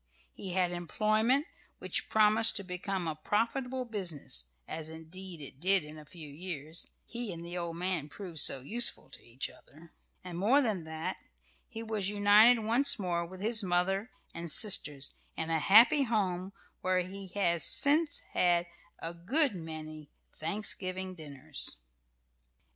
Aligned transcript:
He 0.33 0.53
had 0.53 0.71
employment 0.71 1.45
which 1.77 2.09
promised 2.09 2.55
to 2.55 2.63
become 2.63 3.07
a 3.07 3.13
profitable 3.15 3.85
business 3.85 4.45
(as 4.67 4.89
indeed 4.89 5.41
it 5.41 5.59
did 5.59 5.83
in 5.83 5.99
a 5.99 6.05
few 6.05 6.27
years, 6.27 6.89
he 7.05 7.31
and 7.31 7.45
the 7.45 7.55
old 7.55 7.75
man 7.77 8.09
proved 8.09 8.39
so 8.39 8.61
useful 8.61 9.11
to 9.11 9.21
each 9.23 9.47
other); 9.47 9.93
and, 10.23 10.39
more 10.39 10.59
than 10.59 10.85
that, 10.85 11.17
he 11.67 11.83
was 11.83 12.09
united 12.09 12.63
once 12.63 12.97
more 12.97 13.23
with 13.23 13.41
his 13.41 13.61
mother 13.61 14.09
and 14.33 14.49
sisters 14.51 15.11
in 15.37 15.51
a 15.51 15.59
happy 15.59 16.01
home 16.01 16.51
where 16.81 17.01
he 17.01 17.27
has 17.35 17.63
since 17.63 18.21
had 18.33 18.65
a 18.97 19.13
good 19.13 19.53
many 19.53 20.09
Thanksgiving 20.35 21.13
dinners. 21.13 21.75